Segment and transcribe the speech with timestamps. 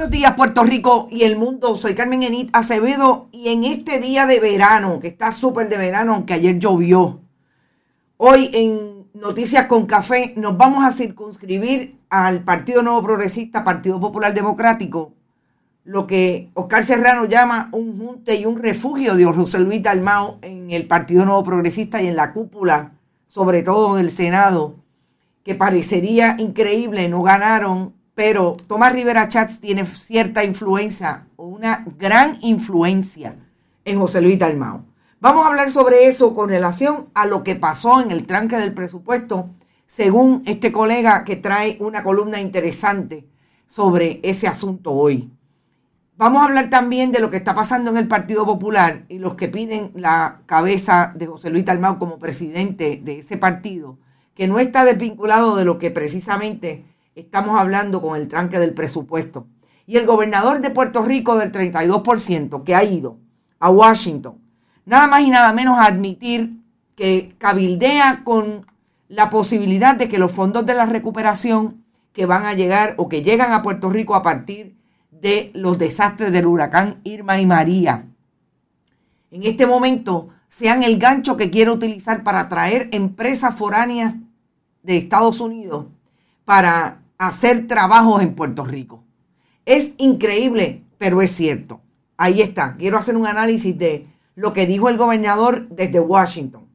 [0.00, 4.24] Buenos días Puerto Rico y el mundo, soy Carmen Enit Acevedo y en este día
[4.24, 7.20] de verano, que está súper de verano, aunque ayer llovió,
[8.16, 14.32] hoy en Noticias con Café nos vamos a circunscribir al Partido Nuevo Progresista, Partido Popular
[14.32, 15.12] Democrático,
[15.84, 20.70] lo que Oscar Serrano llama un junte y un refugio de José Luis Dalmao en
[20.70, 22.92] el Partido Nuevo Progresista y en la cúpula,
[23.26, 24.76] sobre todo del Senado,
[25.44, 33.34] que parecería increíble, no ganaron pero Tomás Rivera Chats tiene cierta influencia, una gran influencia
[33.86, 34.84] en José Luis Dalmao.
[35.20, 38.74] Vamos a hablar sobre eso con relación a lo que pasó en el tranque del
[38.74, 39.48] presupuesto,
[39.86, 43.26] según este colega que trae una columna interesante
[43.64, 45.32] sobre ese asunto hoy.
[46.18, 49.34] Vamos a hablar también de lo que está pasando en el Partido Popular y los
[49.34, 53.96] que piden la cabeza de José Luis Dalmao como presidente de ese partido,
[54.34, 59.46] que no está desvinculado de lo que precisamente estamos hablando con el tranque del presupuesto.
[59.86, 63.18] Y el gobernador de Puerto Rico del 32% que ha ido
[63.58, 64.38] a Washington,
[64.84, 66.60] nada más y nada menos a admitir
[66.94, 68.66] que cabildea con
[69.08, 73.22] la posibilidad de que los fondos de la recuperación que van a llegar o que
[73.22, 74.76] llegan a Puerto Rico a partir
[75.10, 78.06] de los desastres del huracán Irma y María,
[79.30, 84.14] en este momento sean el gancho que quiere utilizar para atraer empresas foráneas
[84.82, 85.86] de Estados Unidos
[86.50, 89.04] para hacer trabajos en Puerto Rico.
[89.66, 91.80] Es increíble, pero es cierto.
[92.16, 92.76] Ahí está.
[92.76, 96.66] Quiero hacer un análisis de lo que dijo el gobernador desde Washington.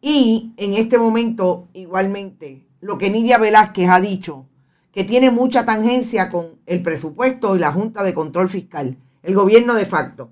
[0.00, 4.46] Y en este momento, igualmente, lo que Nidia Velázquez ha dicho,
[4.92, 9.74] que tiene mucha tangencia con el presupuesto y la Junta de Control Fiscal, el gobierno
[9.74, 10.30] de facto,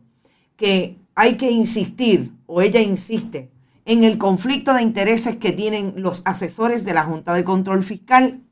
[0.55, 3.51] que hay que insistir, o ella insiste,
[3.87, 8.45] en el conflicto de intereses que tienen los asesores de la Junta de Control Fiscal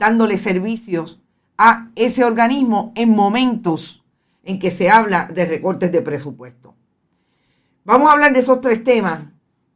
[0.00, 1.20] dándole servicios
[1.58, 4.02] a ese organismo en momentos
[4.44, 6.74] en que se habla de recortes de presupuesto.
[7.84, 9.20] Vamos a hablar de esos tres temas.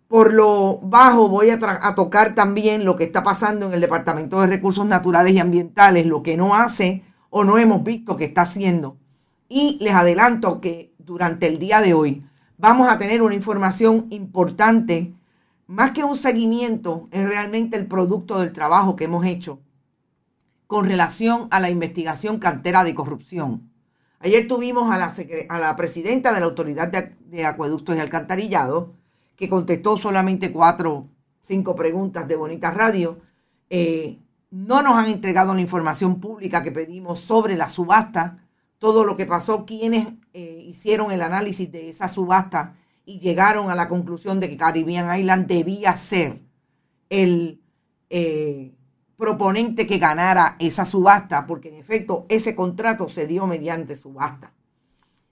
[0.08, 4.40] Por lo bajo voy a, a, tocar también lo que está pasando en el Departamento
[4.40, 8.42] de Recursos Naturales y Ambientales, lo que no hace o no hemos visto que está
[8.42, 8.96] haciendo.
[9.50, 12.24] Y les adelanto que durante el día de hoy
[12.56, 15.12] vamos a tener una información importante,
[15.66, 19.60] más que un seguimiento, es realmente el producto del trabajo que hemos hecho
[20.74, 23.70] con relación a la investigación cantera de corrupción.
[24.18, 28.92] Ayer tuvimos a la, presidenta de la Autoridad de, Acueductos y Alcantarillado,
[29.36, 31.04] que contestó solamente cuatro,
[31.42, 33.20] cinco preguntas de Bonita Radio.
[33.70, 34.18] Eh,
[34.50, 38.38] no nos han entregado la información pública que pedimos sobre la subasta.
[38.80, 42.74] todo lo que pasó, quienes eh, hicieron el análisis de esa subasta
[43.06, 46.40] y llegaron a la conclusión de que Caribbean Island debía ser
[47.10, 47.60] el
[48.10, 48.73] eh,
[49.16, 54.52] proponente que ganara esa subasta, porque en efecto ese contrato se dio mediante subasta.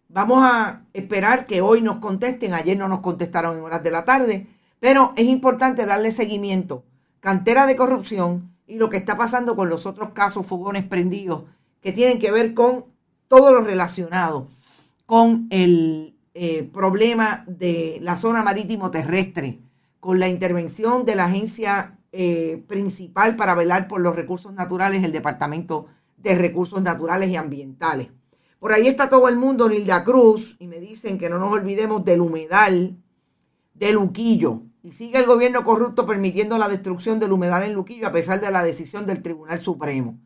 [0.09, 4.05] Vamos a esperar que hoy nos contesten, ayer no nos contestaron en horas de la
[4.05, 4.47] tarde,
[4.79, 6.85] pero es importante darle seguimiento.
[7.21, 11.45] Cantera de corrupción y lo que está pasando con los otros casos fogones prendidos
[11.81, 12.85] que tienen que ver con
[13.29, 14.49] todo lo relacionado
[15.07, 19.59] con el eh, problema de la zona marítimo terrestre,
[20.01, 25.13] con la intervención de la agencia eh, principal para velar por los recursos naturales, el
[25.13, 25.87] Departamento
[26.19, 28.09] de Recursos Naturales y Ambientales.
[28.59, 32.05] Por ahí está todo el mundo, Nilda Cruz, y me dicen que no nos olvidemos
[32.05, 32.97] del humedal
[33.75, 34.63] de Luquillo.
[34.85, 38.51] Y sigue el gobierno corrupto permitiendo la destrucción del humedal en Luquillo a pesar de
[38.51, 40.19] la decisión del Tribunal Supremo.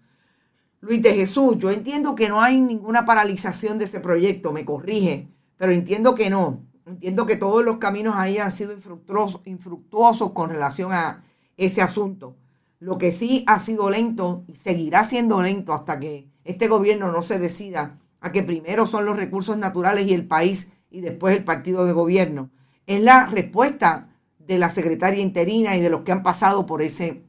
[0.81, 5.29] Luis de Jesús, yo entiendo que no hay ninguna paralización de ese proyecto, me corrige,
[5.56, 6.62] pero entiendo que no.
[6.85, 11.25] Entiendo que todos los caminos ahí han sido infructuosos, infructuosos con relación a
[11.56, 12.37] ese asunto.
[12.79, 17.23] Lo que sí ha sido lento y seguirá siendo lento hasta que este gobierno no
[17.23, 21.44] se decida a que primero son los recursos naturales y el país y después el
[21.44, 22.50] partido de gobierno.
[22.87, 24.08] Es la respuesta
[24.38, 27.25] de la secretaria interina y de los que han pasado por ese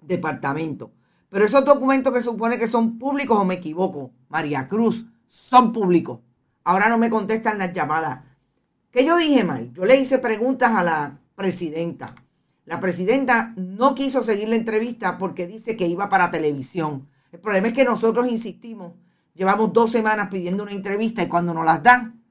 [0.00, 0.92] departamento.
[1.28, 6.20] Pero esos documentos que supone que son públicos o me equivoco, María Cruz, son públicos.
[6.64, 8.24] Ahora no me contestan las llamadas.
[8.90, 9.72] ¿Qué yo dije mal?
[9.72, 12.14] Yo le hice preguntas a la presidenta.
[12.66, 17.08] La presidenta no quiso seguir la entrevista porque dice que iba para televisión.
[17.30, 18.92] El problema es que nosotros insistimos.
[19.34, 22.24] Llevamos dos semanas pidiendo una entrevista y cuando nos las dan,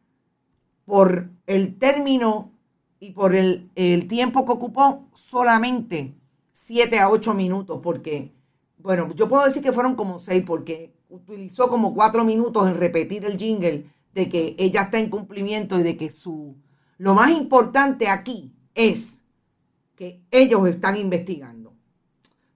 [0.83, 2.51] por el término
[2.99, 3.69] y por el,
[4.07, 6.15] tiempo que ocupó, solamente
[6.51, 8.33] siete a ocho minutos, porque,
[8.79, 13.23] bueno, yo puedo decir que fueron como seis, porque utilizó como cuatro minutos en repetir
[13.25, 16.55] el jingle de que ella está en cumplimiento y de que su...
[16.97, 19.21] Lo más importante aquí es
[19.95, 21.73] que ellos están investigando.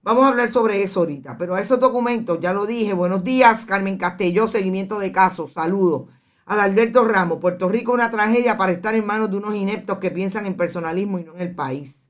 [0.01, 3.65] Vamos a hablar sobre eso ahorita, pero a esos documentos, ya lo dije, buenos días,
[3.65, 6.09] Carmen Castelló, seguimiento de casos, saludos.
[6.45, 10.47] Alberto Ramos, Puerto Rico una tragedia para estar en manos de unos ineptos que piensan
[10.47, 12.09] en personalismo y no en el país.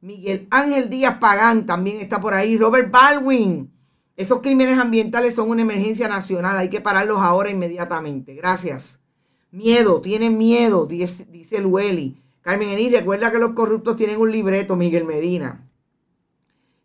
[0.00, 2.56] Miguel Ángel Díaz Pagán también está por ahí.
[2.56, 3.70] Robert Baldwin,
[4.16, 8.34] esos crímenes ambientales son una emergencia nacional, hay que pararlos ahora inmediatamente.
[8.34, 9.00] Gracias.
[9.50, 12.22] Miedo, tienen miedo, dice, dice Lueli.
[12.42, 15.68] Carmen Ení, recuerda que los corruptos tienen un libreto, Miguel Medina.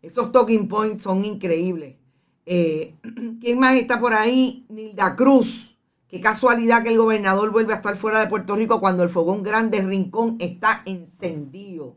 [0.02, 1.96] Esos talking points son increíbles.
[2.44, 2.94] Eh,
[3.40, 4.66] ¿Quién más está por ahí?
[4.68, 5.76] Nilda Cruz.
[6.08, 9.42] Qué casualidad que el gobernador vuelve a estar fuera de Puerto Rico cuando el fogón
[9.42, 11.96] grande Rincón está encendido.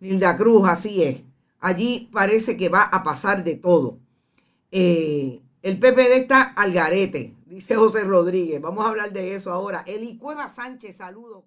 [0.00, 1.20] Nilda Cruz, así es.
[1.60, 3.98] Allí parece que va a pasar de todo.
[4.72, 8.60] Eh, el PPD está al garete, dice José Rodríguez.
[8.60, 9.84] Vamos a hablar de eso ahora.
[9.86, 11.46] Eli Cueva Sánchez, saludo.